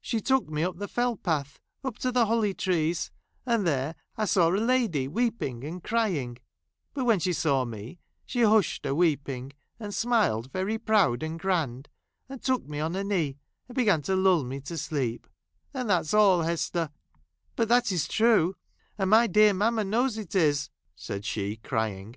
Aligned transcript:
She 0.00 0.18
took 0.20 0.48
me 0.48 0.64
up 0.64 0.78
the 0.78 0.88
Fell 0.88 1.16
path, 1.16 1.60
up 1.84 1.96
to 1.98 2.10
the 2.10 2.26
holly 2.26 2.54
trees; 2.54 3.12
and 3.46 3.64
there 3.64 3.94
I^ 4.18 4.28
saw 4.28 4.48
a 4.48 4.58
lady 4.58 5.06
weeping 5.06 5.62
and 5.62 5.80
crying 5.80 6.34
j 6.34 6.42
but 6.92 7.04
when 7.04 7.20
she 7.20 7.32
saw 7.32 7.64
me, 7.64 8.00
she 8.26 8.42
hushed 8.42 8.84
her 8.84 8.96
weeping, 8.96 9.52
and 9.78 9.94
smiled 9.94 10.52
veiy 10.52 10.84
proud 10.84 11.22
and 11.22 11.38
grand, 11.38 11.88
and 12.28 12.42
took 12.42 12.66
me 12.66 12.80
on 12.80 12.94
her 12.94 13.04
knee,; 13.04 13.38
and 13.68 13.76
began 13.76 14.02
to 14.02 14.16
lull 14.16 14.42
me 14.42 14.60
to 14.62 14.76
sleep; 14.76 15.28
and 15.72 15.88
that 15.88 16.04
's 16.04 16.14
all, 16.14 16.42
Hester— 16.42 16.90
but 17.54 17.68
that 17.68 17.92
is 17.92 18.08
true; 18.08 18.56
and 18.98 19.08
my 19.10 19.28
dear 19.28 19.54
mamma 19.54 19.84
knows 19.84 20.18
it 20.18 20.34
is," 20.34 20.68
said 20.96 21.24
she, 21.24 21.54
crying. 21.58 22.16